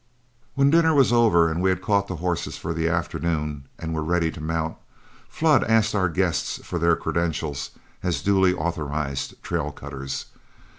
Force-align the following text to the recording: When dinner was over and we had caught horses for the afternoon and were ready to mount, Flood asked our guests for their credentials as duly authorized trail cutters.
When 0.55 0.71
dinner 0.71 0.95
was 0.95 1.13
over 1.13 1.47
and 1.47 1.61
we 1.61 1.69
had 1.69 1.83
caught 1.83 2.09
horses 2.09 2.57
for 2.57 2.73
the 2.73 2.89
afternoon 2.89 3.65
and 3.77 3.93
were 3.93 4.01
ready 4.01 4.31
to 4.31 4.41
mount, 4.41 4.77
Flood 5.29 5.63
asked 5.65 5.93
our 5.93 6.09
guests 6.09 6.57
for 6.65 6.79
their 6.79 6.95
credentials 6.95 7.69
as 8.01 8.23
duly 8.23 8.51
authorized 8.51 9.43
trail 9.43 9.71
cutters. 9.71 10.25